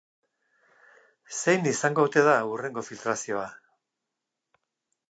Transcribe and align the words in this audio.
Zein 1.41 1.69
izango 1.73 2.07
ote 2.09 2.25
da 2.29 2.35
hurrengo 2.53 2.87
filtrazioa? 2.89 3.47